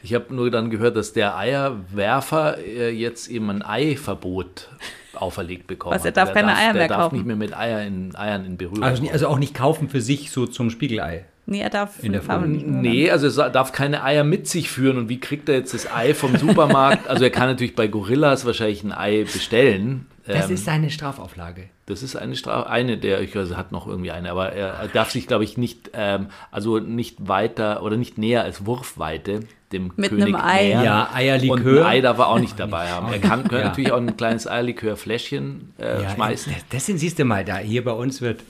[0.02, 4.68] Ich habe nur dann gehört, dass der Eierwerfer äh, jetzt eben ein Eiverbot
[5.14, 6.16] auferlegt bekommen Was, er hat.
[6.16, 7.16] darf Der keine Eier der mehr darf kaufen?
[7.16, 10.30] nicht mehr mit Eier in, Eiern in Berührung Also, also auch nicht kaufen für sich
[10.32, 11.26] so zum Spiegelei.
[11.44, 12.66] Nee, er darf In der Farbe nicht.
[12.66, 14.96] Nee, also er darf keine Eier mit sich führen.
[14.96, 17.08] Und wie kriegt er jetzt das Ei vom Supermarkt?
[17.08, 20.06] Also er kann natürlich bei Gorillas wahrscheinlich ein Ei bestellen.
[20.24, 21.64] Das Ähm, ist seine Strafauflage.
[21.86, 24.86] Das ist eine Strafe, eine der, ich weiß, er hat noch irgendwie eine, aber er,
[24.86, 29.40] darf sich, glaube ich, nicht, ähm, also nicht weiter oder nicht näher als Wurfweite
[29.72, 30.62] dem Mit König einem Ei.
[30.68, 30.84] nähern.
[30.84, 31.86] Ja, Und ein Eierlikör.
[31.86, 33.12] Ei darf er auch nicht dabei haben.
[33.12, 33.64] Er kann, Ja.
[33.64, 36.52] natürlich auch ein kleines Eierlikörfläschchen äh, Ja, schmeißen.
[36.52, 38.40] Das, das sind, siehst du mal, da hier bei uns wird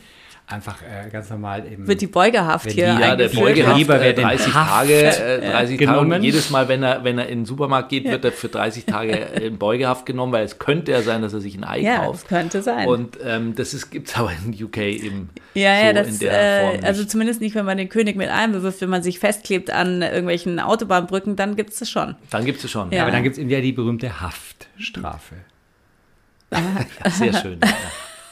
[0.46, 1.86] einfach äh, ganz normal eben.
[1.86, 3.28] Wird die Beugehaft hier die- Ja, der?
[3.28, 5.76] Beugehaft, Lieber äh, wer den 30 Haft, Tage, äh, 30 Tage.
[5.78, 6.12] genommen.
[6.12, 8.84] Und jedes Mal, wenn er, wenn er in den Supermarkt geht, wird er für 30
[8.84, 11.98] Tage in Beugehaft genommen, weil es könnte ja sein, dass er sich ein Ei Ja,
[11.98, 12.28] das kauft.
[12.28, 12.86] könnte sein.
[12.86, 16.30] Und ähm, das gibt es aber in UK eben Ja, so ja, das, in der
[16.60, 16.84] Form äh, nicht.
[16.84, 20.60] also zumindest nicht, wenn man den König mit einbewirft, wenn man sich festklebt an irgendwelchen
[20.60, 22.14] Autobahnbrücken, dann gibt es das schon.
[22.30, 22.92] Dann gibt es schon.
[22.92, 23.02] Ja.
[23.02, 25.36] Aber dann gibt es eben ja die berühmte Haftstrafe.
[27.10, 27.58] Sehr schön.
[27.64, 27.70] Ja.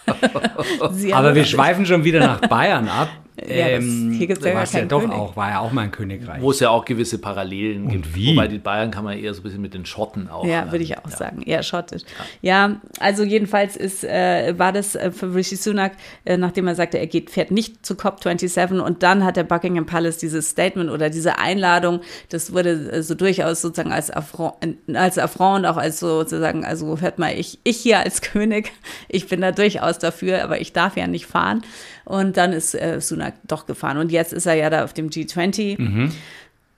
[1.12, 3.08] Aber wir schweifen schon wieder nach Bayern ab.
[3.48, 5.16] Ja, das- hier gibt's ja gar was ja keinen doch König.
[5.16, 6.40] auch, war ja auch mal ein Königreich.
[6.40, 8.14] Wo es ja auch gewisse Parallelen gibt.
[8.14, 8.32] wie?
[8.32, 10.44] Wobei die Bayern kann man eher so ein bisschen mit den Schotten auch.
[10.46, 11.16] Ja, ähm, würde ich auch ja.
[11.16, 11.42] sagen.
[11.42, 12.02] Eher schottisch.
[12.42, 15.92] Ja, also jedenfalls ist, äh, war das äh, für Rishi Sunak,
[16.24, 19.86] äh, nachdem er sagte, er geht, fährt nicht zu COP27 und dann hat der Buckingham
[19.86, 24.54] Palace dieses Statement oder diese Einladung, das wurde äh, so durchaus sozusagen als Affront,
[24.94, 28.72] als Affront und auch als so sozusagen, also hört mal, ich, ich hier als König,
[29.08, 31.62] ich bin da durchaus dafür, aber ich darf ja nicht fahren.
[32.04, 33.98] Und dann ist äh, Sunak doch gefahren.
[33.98, 36.10] Und jetzt ist er ja da auf dem G20.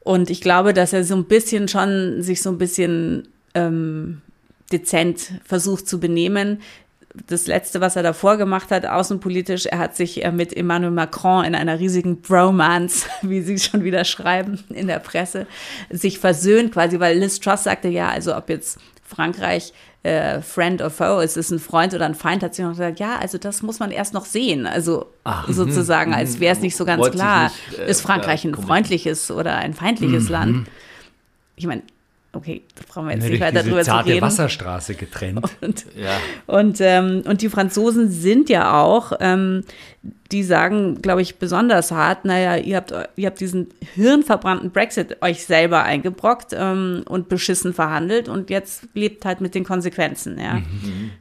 [0.00, 4.20] Und ich glaube, dass er so ein bisschen schon sich so ein bisschen ähm,
[4.72, 6.60] dezent versucht zu benehmen.
[7.26, 11.44] Das letzte, was er davor gemacht hat, außenpolitisch, er hat sich äh, mit Emmanuel Macron
[11.44, 15.46] in einer riesigen Bromance, wie sie schon wieder schreiben in der Presse,
[15.90, 20.90] sich versöhnt quasi, weil Liz Truss sagte ja, also ob jetzt Frankreich äh, Friend or
[20.90, 23.62] Foe, ist es ein Freund oder ein Feind, hat sie noch gesagt, ja, also das
[23.62, 24.66] muss man erst noch sehen.
[24.66, 25.06] Also
[25.48, 29.56] sozusagen, als wäre es nicht so ganz klar, nicht, äh, ist Frankreich ein freundliches oder
[29.56, 30.66] ein feindliches Land.
[31.54, 31.82] Ich meine,
[32.34, 34.22] okay, da brauchen wir jetzt Ja, nicht weiter drüber zu zarte reden.
[34.22, 35.44] Wasserstraße getrennt.
[35.60, 36.16] Und, Ja.
[36.46, 39.64] und, ähm, und die Franzosen sind ja auch, ähm,
[40.32, 45.44] die sagen, glaube ich, besonders hart, naja, ihr habt, ihr habt diesen hirnverbrannten Brexit euch
[45.44, 50.38] selber eingebrockt ähm, und beschissen verhandelt und jetzt lebt halt mit den Konsequenzen.
[50.38, 50.62] Ja.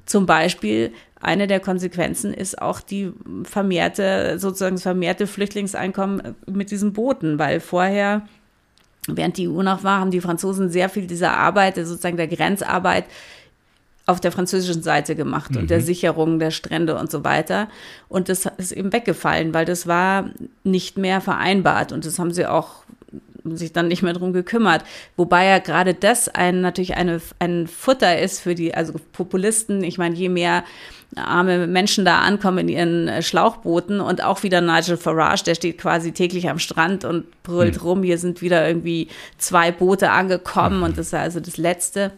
[0.06, 3.12] Zum Beispiel eine der Konsequenzen ist auch die
[3.44, 8.24] vermehrte, sozusagen das vermehrte Flüchtlingseinkommen mit diesen Booten, weil vorher
[9.08, 13.06] Während die EU noch war, haben die Franzosen sehr viel dieser Arbeit, sozusagen der Grenzarbeit,
[14.06, 15.58] auf der französischen Seite gemacht mhm.
[15.58, 15.84] und der mhm.
[15.84, 17.68] Sicherung der Strände und so weiter.
[18.10, 20.30] Und das ist eben weggefallen, weil das war
[20.64, 21.92] nicht mehr vereinbart.
[21.92, 22.84] Und das haben sie auch
[23.46, 24.84] sich dann nicht mehr drum gekümmert.
[25.18, 29.84] Wobei ja gerade das ein, natürlich eine, ein Futter ist für die, also Populisten.
[29.84, 30.64] Ich meine, je mehr
[31.16, 35.78] arme Menschen da ankommen in ihren äh, Schlauchbooten und auch wieder Nigel Farage, der steht
[35.78, 37.82] quasi täglich am Strand und brüllt mhm.
[37.82, 40.84] rum, hier sind wieder irgendwie zwei Boote angekommen mhm.
[40.84, 42.12] und das ist also das Letzte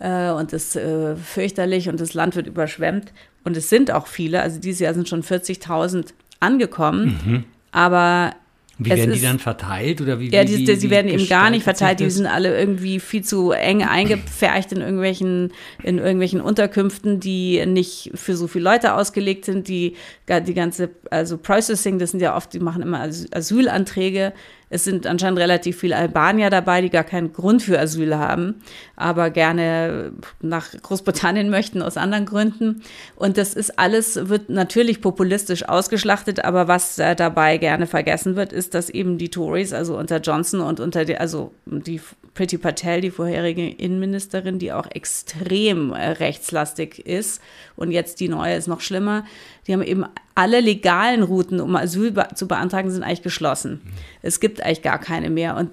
[0.00, 3.12] äh, und das äh, fürchterlich und das Land wird überschwemmt
[3.44, 7.44] und es sind auch viele, also dieses Jahr sind schon 40.000 angekommen, mhm.
[7.72, 8.34] aber
[8.78, 10.30] wie es werden die dann verteilt oder wie?
[10.30, 12.00] Ja, die, die, sie werden eben gar nicht verteilt.
[12.00, 18.10] Die sind alle irgendwie viel zu eng eingepfercht in irgendwelchen in irgendwelchen Unterkünften, die nicht
[18.14, 19.68] für so viele Leute ausgelegt sind.
[19.68, 19.96] Die
[20.28, 24.34] die ganze also Processing, das sind ja oft, die machen immer Asylanträge
[24.68, 28.56] es sind anscheinend relativ viele Albanier dabei, die gar keinen Grund für Asyl haben,
[28.96, 32.82] aber gerne nach Großbritannien möchten aus anderen Gründen.
[33.14, 38.52] Und das ist alles, wird natürlich populistisch ausgeschlachtet, aber was äh, dabei gerne vergessen wird,
[38.52, 42.00] ist, dass eben die Tories, also unter Johnson und unter die, also die
[42.34, 47.40] Priti Patel, die vorherige Innenministerin, die auch extrem äh, rechtslastig ist
[47.76, 49.24] und jetzt die neue ist noch schlimmer,
[49.66, 53.80] die haben eben alle legalen Routen, um Asyl zu beantragen, sind eigentlich geschlossen.
[54.22, 55.56] Es gibt eigentlich gar keine mehr.
[55.56, 55.70] Und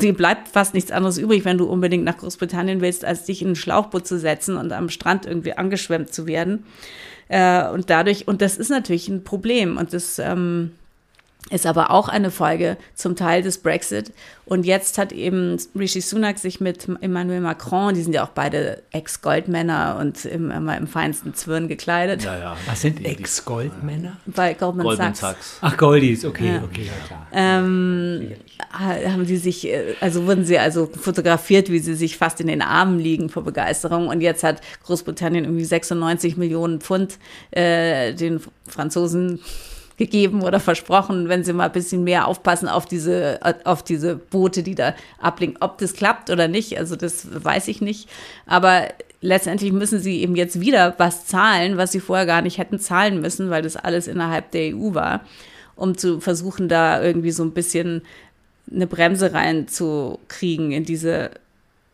[0.00, 3.50] dir bleibt fast nichts anderes übrig, wenn du unbedingt nach Großbritannien willst, als dich in
[3.50, 6.64] ein Schlauchboot zu setzen und am Strand irgendwie angeschwemmt zu werden.
[7.28, 9.76] Äh, und dadurch, und das ist natürlich ein Problem.
[9.78, 10.72] Und das ähm,
[11.50, 14.12] ist aber auch eine Folge zum Teil des Brexit.
[14.46, 18.82] Und jetzt hat eben Rishi Sunak sich mit Emmanuel Macron, die sind ja auch beide
[18.92, 22.22] Ex-Goldmänner und im, immer im feinsten Zwirn gekleidet.
[22.22, 22.56] Ja, ja.
[22.66, 24.16] Was sind Ex-Goldmänner?
[24.26, 25.20] Bei Goldman, Goldman Sachs.
[25.20, 25.58] Sachs.
[25.60, 26.62] Ach, Goldies, okay, ja.
[26.62, 27.26] okay, ja klar.
[27.32, 28.32] Ähm,
[28.70, 32.62] haben die sich, äh, also wurden sie also fotografiert, wie sie sich fast in den
[32.62, 34.08] Armen liegen vor Begeisterung.
[34.08, 37.18] Und jetzt hat Großbritannien irgendwie 96 Millionen Pfund
[37.50, 39.40] äh, den Franzosen
[39.96, 44.62] gegeben oder versprochen, wenn sie mal ein bisschen mehr aufpassen auf diese, auf diese Boote,
[44.62, 45.58] die da ablinken.
[45.60, 48.08] Ob das klappt oder nicht, also das weiß ich nicht.
[48.46, 48.88] Aber
[49.22, 53.20] letztendlich müssen sie eben jetzt wieder was zahlen, was sie vorher gar nicht hätten zahlen
[53.20, 55.22] müssen, weil das alles innerhalb der EU war,
[55.76, 58.02] um zu versuchen, da irgendwie so ein bisschen
[58.70, 61.30] eine Bremse reinzukriegen in diese,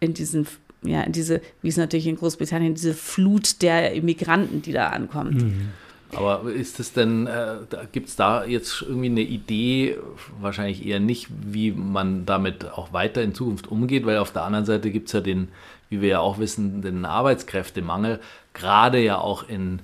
[0.01, 0.47] in diesen
[0.85, 5.43] ja, diese, wie es natürlich in Großbritannien, diese Flut der Immigranten, die da ankommt.
[5.43, 5.69] Mhm.
[6.15, 7.57] Aber ist es denn, äh,
[7.91, 9.97] gibt es da jetzt irgendwie eine Idee,
[10.41, 14.67] wahrscheinlich eher nicht, wie man damit auch weiter in Zukunft umgeht, weil auf der anderen
[14.67, 15.49] Seite gibt es ja den,
[15.89, 18.21] wie wir ja auch wissen, den Arbeitskräftemangel,
[18.53, 19.81] gerade ja auch in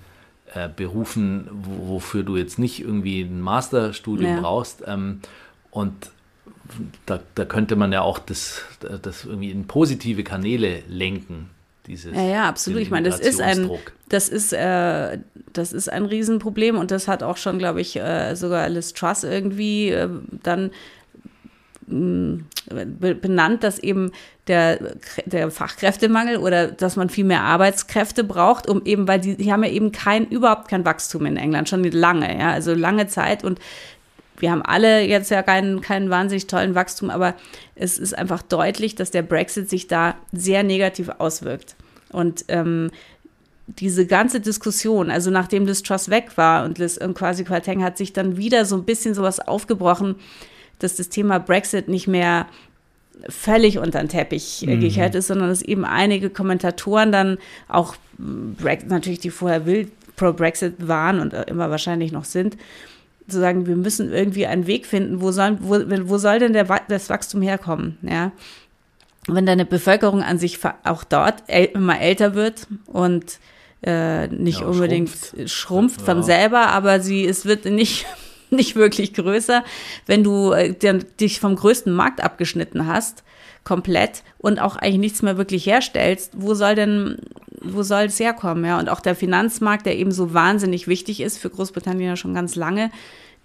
[0.55, 4.41] äh, Berufen, wo, wofür du jetzt nicht irgendwie ein Masterstudium ja.
[4.41, 4.83] brauchst.
[4.87, 5.21] Ähm,
[5.71, 6.11] und
[7.07, 11.49] da, da, könnte man ja auch das, das irgendwie in positive Kanäle lenken
[11.88, 12.14] dieses.
[12.14, 12.81] Ja, ja, absolut.
[12.81, 13.70] Ich meine, das ist ein,
[14.09, 15.18] das ist, äh,
[15.53, 19.24] das ist ein Riesenproblem und das hat auch schon, glaube ich, äh, sogar Liz Truss
[19.24, 20.09] irgendwie äh,
[20.44, 20.70] dann
[21.87, 22.44] mm,
[23.20, 24.12] benannt, dass eben
[24.46, 24.96] der,
[25.27, 29.64] der Fachkräftemangel oder dass man viel mehr Arbeitskräfte braucht, um eben, weil die, die haben
[29.64, 33.59] ja eben kein, überhaupt kein Wachstum in England, schon lange, ja, also lange Zeit und
[34.40, 37.35] wir haben alle jetzt ja keinen, keinen wahnsinnig tollen Wachstum, aber
[37.74, 41.77] es ist einfach deutlich, dass der Brexit sich da sehr negativ auswirkt.
[42.11, 42.90] Und ähm,
[43.66, 47.99] diese ganze Diskussion, also nachdem Liz Truss weg war und Liz und quasi Quateng hat
[47.99, 50.16] sich dann wieder so ein bisschen sowas aufgebrochen,
[50.79, 52.47] dass das Thema Brexit nicht mehr
[53.29, 54.81] völlig unter den Teppich äh, mhm.
[54.81, 60.88] gekehrt ist, sondern dass eben einige Kommentatoren dann auch natürlich die vorher wild pro Brexit
[60.88, 62.57] waren und immer wahrscheinlich noch sind,
[63.29, 66.64] zu sagen, wir müssen irgendwie einen Weg finden, wo soll, wo, wo soll denn der,
[66.88, 67.99] das Wachstum herkommen?
[68.03, 68.33] Ja,
[69.29, 73.38] wenn deine Bevölkerung an sich auch dort immer älter wird und
[73.83, 76.23] äh, nicht ja, unbedingt schrumpft, schrumpft von ja.
[76.23, 78.07] selber, aber sie es wird nicht
[78.51, 79.62] nicht wirklich größer,
[80.07, 80.75] wenn du äh,
[81.21, 83.23] dich vom größten Markt abgeschnitten hast,
[83.64, 87.19] komplett und auch eigentlich nichts mehr wirklich herstellst, wo soll denn,
[87.61, 88.79] wo soll es herkommen, ja?
[88.79, 92.57] Und auch der Finanzmarkt, der eben so wahnsinnig wichtig ist für Großbritannien ja schon ganz
[92.57, 92.91] lange,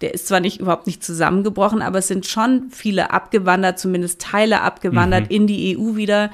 [0.00, 4.60] der ist zwar nicht überhaupt nicht zusammengebrochen, aber es sind schon viele abgewandert, zumindest Teile
[4.60, 5.36] abgewandert mhm.
[5.36, 6.30] in die EU wieder.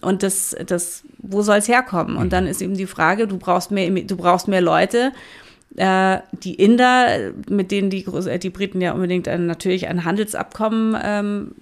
[0.00, 2.16] Und das, das, wo soll es herkommen?
[2.16, 5.12] Und dann ist eben die Frage, du brauchst mehr, du brauchst mehr Leute.
[5.76, 8.04] Äh, die Inder, mit denen die,
[8.38, 11.52] die Briten ja unbedingt ein, natürlich ein Handelsabkommen ähm,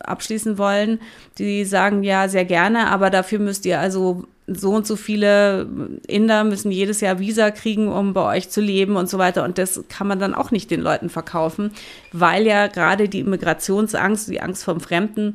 [0.00, 0.98] abschließen wollen,
[1.38, 5.68] die sagen ja sehr gerne, aber dafür müsst ihr also so und so viele
[6.06, 9.44] Inder müssen jedes Jahr Visa kriegen, um bei euch zu leben und so weiter.
[9.44, 11.70] Und das kann man dann auch nicht den Leuten verkaufen,
[12.12, 15.34] weil ja gerade die Immigrationsangst, die Angst vom Fremden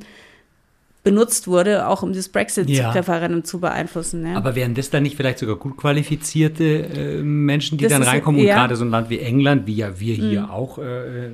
[1.05, 3.43] benutzt wurde, auch um das Brexit-Referendum ja.
[3.45, 4.25] zu beeinflussen.
[4.25, 4.35] Ja.
[4.35, 8.41] Aber wären das dann nicht vielleicht sogar gut qualifizierte äh, Menschen, die das dann reinkommen?
[8.41, 10.49] Und gerade so ein Land wie England, wie ja wir hier mhm.
[10.49, 11.29] auch, äh,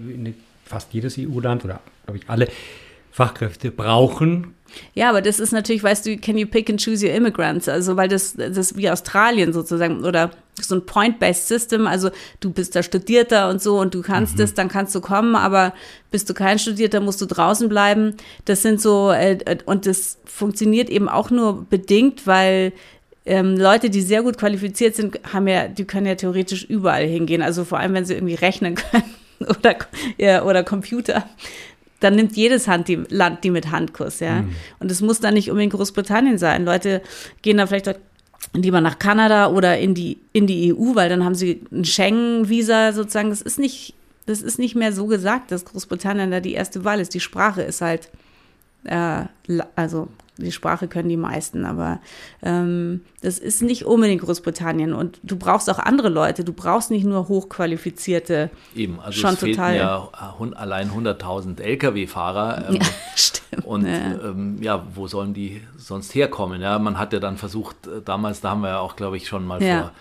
[0.66, 2.48] fast jedes EU-Land oder glaube ich alle
[3.12, 4.54] Fachkräfte brauchen,
[4.94, 7.68] ja, aber das ist natürlich, weißt du, can you pick and choose your immigrants?
[7.68, 11.88] Also, weil das, das ist wie Australien sozusagen oder so ein Point-Based System.
[11.88, 14.54] Also, du bist da Studierter und so und du kannst mhm.
[14.56, 15.74] dann kannst du kommen, aber
[16.12, 18.16] bist du kein Studierter, musst du draußen bleiben.
[18.46, 22.74] Das sind so, äh, und das funktioniert eben auch nur bedingt, weil
[23.26, 27.42] ähm, Leute, die sehr gut qualifiziert sind, haben ja, die können ja theoretisch überall hingehen.
[27.42, 29.16] Also vor allem, wenn sie irgendwie rechnen können
[29.48, 29.76] oder,
[30.18, 31.26] ja, oder Computer
[32.02, 34.42] dann nimmt jedes Hand die, Land die mit Handkuss, ja.
[34.42, 34.56] Mhm.
[34.80, 36.66] Und es muss dann nicht unbedingt Großbritannien sein.
[36.66, 37.02] Leute
[37.42, 37.96] gehen dann vielleicht
[38.54, 42.92] lieber nach Kanada oder in die, in die EU, weil dann haben sie ein Schengen-Visa
[42.92, 43.30] sozusagen.
[43.30, 43.94] Das ist nicht,
[44.26, 47.14] das ist nicht mehr so gesagt, dass Großbritannien da die erste Wahl ist.
[47.14, 48.10] Die Sprache ist halt,
[48.84, 49.26] äh,
[49.76, 50.10] also
[50.44, 52.00] die Sprache können die meisten, aber
[52.42, 57.06] ähm, das ist nicht unbedingt Großbritannien und du brauchst auch andere Leute, du brauchst nicht
[57.06, 58.50] nur hochqualifizierte.
[58.76, 60.10] Eben, also schon es total, ja
[60.62, 62.70] allein 100.000 Lkw-Fahrer.
[62.70, 62.82] Ähm, ja,
[63.16, 63.66] stimmt.
[63.66, 64.12] Und ja.
[64.24, 64.86] Ähm, ja.
[64.94, 66.62] wo sollen die sonst herkommen?
[66.62, 69.28] Ja, man hat ja dann versucht, äh, damals, da haben wir ja auch, glaube ich,
[69.28, 69.82] schon mal ja.
[69.82, 69.92] vor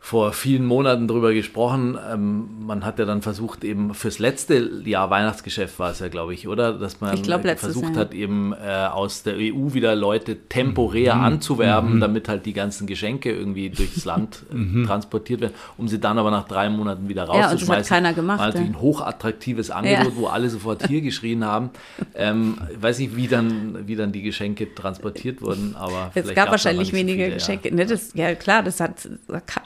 [0.00, 1.98] vor vielen Monaten darüber gesprochen.
[2.10, 6.32] Ähm, man hat ja dann versucht, eben fürs letzte Jahr Weihnachtsgeschäft war es ja, glaube
[6.32, 6.72] ich, oder?
[6.72, 7.96] Dass man glaub, versucht Jahr.
[7.96, 11.24] hat, eben äh, aus der EU wieder Leute temporär mhm.
[11.24, 12.00] anzuwerben, mhm.
[12.00, 14.86] damit halt die ganzen Geschenke irgendwie durchs Land äh, mhm.
[14.86, 17.68] transportiert werden, um sie dann aber nach drei Monaten wieder rauszuschmeißen.
[17.68, 18.38] Ja, und das hat keiner gemacht.
[18.38, 20.16] War natürlich ein hochattraktives Angebot, ja.
[20.16, 21.70] wo alle sofort hier geschrien haben.
[22.14, 26.50] Ähm, ich weiß nicht, wie dann, wie dann die Geschenke transportiert wurden, aber es gab
[26.50, 27.68] wahrscheinlich weniger viele, Geschenke.
[27.68, 27.74] Ja.
[27.74, 29.08] Ne, das, ja klar, das hat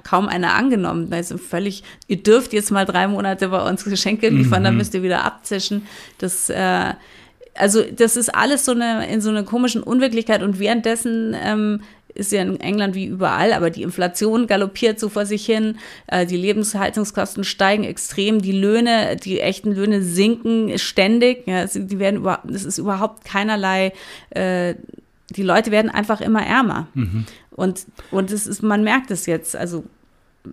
[0.03, 1.09] kaum kaum einer angenommen.
[1.13, 4.65] Also völlig, ihr dürft jetzt mal drei Monate bei uns Geschenke liefern, mhm.
[4.65, 5.87] dann müsst ihr wieder abzischen.
[6.19, 6.95] Das, äh,
[7.55, 11.83] also das ist alles so eine, in so einer komischen Unwirklichkeit und währenddessen ähm,
[12.15, 16.27] ist ja in England wie überall, aber die Inflation galoppiert so vor sich hin, äh,
[16.27, 22.43] die Lebenshaltungskosten steigen extrem, die Löhne, die echten Löhne sinken ständig, ja, die werden über,
[22.53, 23.93] es ist überhaupt keinerlei,
[24.31, 24.75] äh,
[25.31, 26.89] die Leute werden einfach immer ärmer.
[26.93, 27.25] Mhm.
[27.51, 29.85] Und, und es ist, man merkt es jetzt, also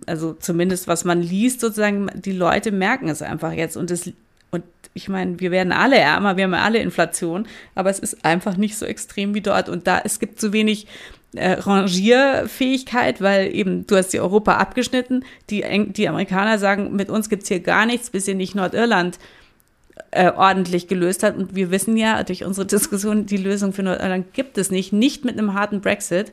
[0.06, 3.76] also zumindest was man liest, sozusagen, die Leute merken es einfach jetzt.
[3.76, 4.10] Und das,
[4.50, 8.56] und ich meine, wir werden alle ärmer, wir haben alle Inflation, aber es ist einfach
[8.56, 9.68] nicht so extrem wie dort.
[9.68, 10.86] Und da, es gibt zu wenig
[11.34, 15.24] äh, Rangierfähigkeit, weil eben du hast die Europa abgeschnitten.
[15.50, 19.18] Die, die Amerikaner sagen, mit uns gibt es hier gar nichts, bis ihr nicht Nordirland
[20.10, 21.36] äh, ordentlich gelöst hat.
[21.36, 25.24] Und wir wissen ja durch unsere Diskussion, die Lösung für Nordirland gibt es nicht, nicht
[25.24, 26.32] mit einem harten Brexit.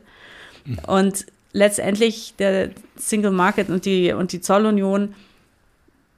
[0.65, 0.79] Mhm.
[0.87, 1.25] Und
[1.57, 5.15] letztendlich der Single Market und die, und die Zollunion,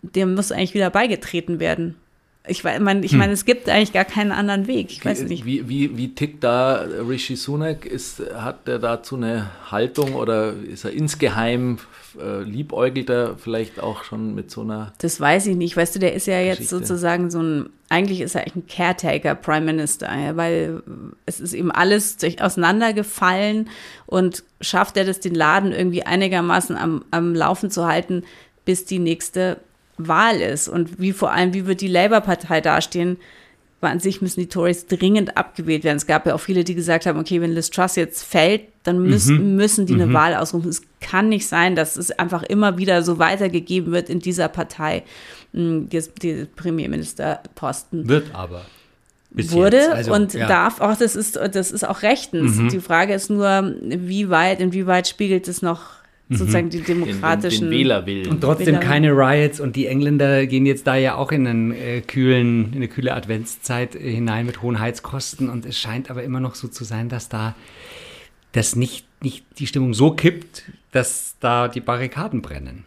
[0.02, 1.96] dem muss eigentlich wieder beigetreten werden.
[2.48, 3.20] Ich meine, ich hm.
[3.20, 4.92] meine, es gibt eigentlich gar keinen anderen Weg.
[4.92, 5.46] Ich weiß nicht.
[5.46, 7.86] Wie, wie, wie tickt da Rishi Sunak?
[7.86, 11.80] Ist, hat er dazu eine Haltung oder ist er insgeheim
[12.18, 14.94] äh, liebäugelt er vielleicht auch schon mit so einer.
[15.00, 15.78] Das weiß ich nicht.
[15.78, 16.78] Weißt du, der ist ja jetzt Geschichte.
[16.78, 20.82] sozusagen so ein, eigentlich ist er eigentlich ein Caretaker Prime Minister, ja, weil
[21.26, 23.70] es ist ihm alles auseinandergefallen
[24.06, 28.24] und schafft er das, den Laden irgendwie einigermaßen am, am Laufen zu halten,
[28.66, 29.58] bis die nächste
[30.00, 30.68] Wahl ist.
[30.68, 33.18] Und wie vor allem, wie wird die Labour-Partei dastehen?
[33.82, 35.98] Weil an sich müssen die Tories dringend abgewählt werden.
[35.98, 39.02] Es gab ja auch viele, die gesagt haben, okay, wenn Liz Truss jetzt fällt, dann
[39.02, 39.56] müssen, mhm.
[39.56, 40.14] müssen die eine mhm.
[40.14, 40.70] Wahl ausrufen.
[40.70, 45.04] Es kann nicht sein, dass es einfach immer wieder so weitergegeben wird in dieser Partei,
[45.54, 48.10] hm, die Premierministerposten.
[48.10, 48.66] Wird aber.
[49.32, 50.48] Bis wurde also, und ja.
[50.48, 52.56] darf auch, das ist, das ist auch rechtens.
[52.56, 52.70] Mhm.
[52.70, 55.99] Die Frage ist nur, wie weit, inwieweit spiegelt es noch
[56.30, 58.28] sozusagen die demokratischen den, den, den Wählerwillen.
[58.28, 62.02] Und trotzdem keine Riots und die Engländer gehen jetzt da ja auch in, einen, äh,
[62.02, 66.40] kühlen, in eine kühle Adventszeit äh, hinein mit hohen Heizkosten und es scheint aber immer
[66.40, 67.56] noch so zu sein, dass da
[68.52, 72.84] das nicht, nicht die Stimmung so kippt, dass da die Barrikaden brennen.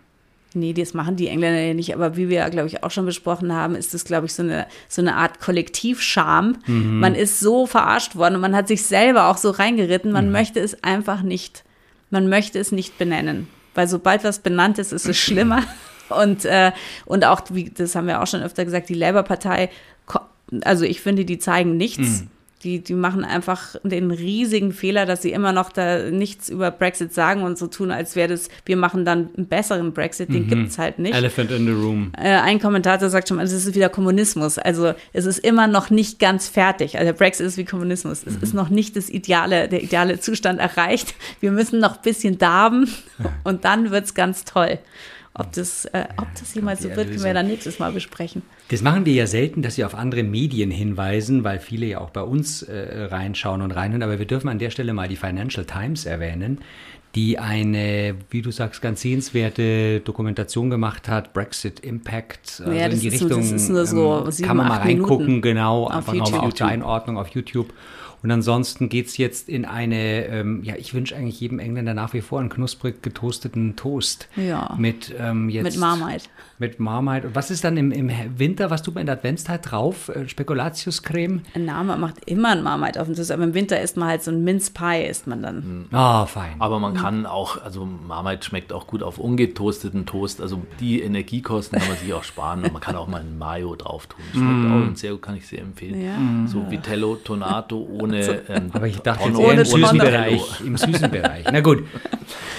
[0.54, 1.94] Nee, das machen die Engländer ja nicht.
[1.94, 4.42] Aber wie wir ja, glaube ich, auch schon besprochen haben, ist das, glaube ich, so
[4.42, 6.58] eine, so eine Art Kollektivscham.
[6.66, 7.00] Mhm.
[7.00, 10.12] Man ist so verarscht worden und man hat sich selber auch so reingeritten.
[10.12, 10.32] Man mhm.
[10.32, 11.64] möchte es einfach nicht
[12.12, 13.48] man möchte es nicht benennen.
[13.74, 15.62] Weil sobald was benannt ist, ist es schlimmer.
[16.08, 16.72] Und, äh,
[17.06, 19.70] und auch, wie, das haben wir auch schon öfter gesagt, die Labour-Partei,
[20.62, 22.20] also ich finde, die zeigen nichts.
[22.20, 22.28] Mhm.
[22.64, 27.12] Die, die machen einfach den riesigen Fehler, dass sie immer noch da nichts über Brexit
[27.12, 30.28] sagen und so tun, als wäre das, wir machen dann einen besseren Brexit.
[30.28, 30.48] Den mhm.
[30.48, 31.14] gibt es halt nicht.
[31.14, 32.12] Elephant in the room.
[32.16, 34.58] Äh, ein Kommentator sagt schon mal, es ist wieder Kommunismus.
[34.58, 36.96] Also es ist immer noch nicht ganz fertig.
[36.96, 38.22] Also der Brexit ist wie Kommunismus.
[38.24, 38.42] Es mhm.
[38.42, 41.14] ist noch nicht das ideale, der ideale Zustand erreicht.
[41.40, 42.88] Wir müssen noch ein bisschen darben
[43.44, 44.78] und dann wird es ganz toll.
[45.34, 48.42] Ob das, äh, ob das jemals so wird, können wir dann nächstes Mal besprechen.
[48.68, 52.10] Das machen wir ja selten, dass Sie auf andere Medien hinweisen, weil viele ja auch
[52.10, 54.02] bei uns äh, reinschauen und reinhören.
[54.02, 56.58] Aber wir dürfen an der Stelle mal die Financial Times erwähnen,
[57.14, 63.00] die eine, wie du sagst, ganz sehenswerte Dokumentation gemacht hat, Brexit Impact, also ja, in
[63.00, 63.28] die Richtung.
[63.30, 66.40] So, das ist nur so ähm, sieben, kann man mal reingucken, Minuten genau, einfach nochmal
[66.40, 67.72] auf die Einordnung auf YouTube.
[68.22, 72.12] Und ansonsten geht es jetzt in eine, ähm, ja, ich wünsche eigentlich jedem Engländer nach
[72.12, 74.28] wie vor einen knusprig getoasteten Toast.
[74.36, 74.74] Ja.
[74.78, 75.64] Mit ähm, jetzt.
[75.64, 76.28] Mit Marmite.
[76.58, 77.26] Mit Marmite.
[77.28, 80.08] Und was ist dann im, im Winter, was tut man in der Adventszeit drauf?
[80.08, 81.42] Äh, Spekulatiuscreme?
[81.54, 84.22] Ein Name macht immer ein Marmite auf dem Toast, aber im Winter isst man halt
[84.22, 85.86] so ein Mince Pie, isst man dann.
[85.90, 86.54] Ah, oh, fein.
[86.60, 90.40] Aber man kann auch, also Marmite schmeckt auch gut auf ungetoasteten Toast.
[90.40, 92.62] Also die Energiekosten kann man sich auch sparen.
[92.62, 94.20] Und man kann auch mal ein Mayo drauf tun.
[94.32, 94.92] Schmeckt mm.
[94.92, 96.00] auch sehr gut, kann ich sehr empfehlen.
[96.00, 96.46] Ja.
[96.46, 98.42] So Vitello Tonato ohne ohne.
[98.48, 100.60] Ähm, Aber ich dachte jetzt eher im süßen Bereich.
[100.60, 101.44] Im süßen Bereich.
[101.50, 101.84] Na gut.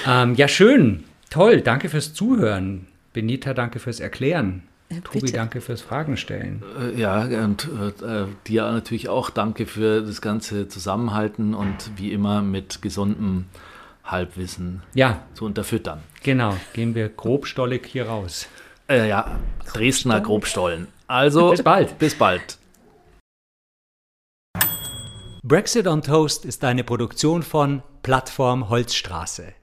[0.07, 1.03] Ähm, ja, schön.
[1.29, 1.61] Toll.
[1.61, 2.87] Danke fürs Zuhören.
[3.13, 4.63] Benita, danke fürs Erklären.
[4.91, 6.61] Ja, Tobi, danke fürs Fragen stellen.
[6.79, 7.67] Äh, ja, und
[8.01, 13.45] äh, dir natürlich auch danke für das ganze Zusammenhalten und wie immer mit gesundem
[14.03, 15.21] Halbwissen ja.
[15.33, 15.99] zu unterfüttern.
[16.23, 18.47] Genau, gehen wir grobstollig hier raus.
[18.89, 19.39] Äh, ja,
[19.71, 20.87] Dresdner Grobstollen.
[21.07, 21.97] Also, bis bald.
[21.99, 22.57] Bis bald.
[25.45, 29.53] Brexit on Toast ist eine Produktion von Plattform Holzstraße.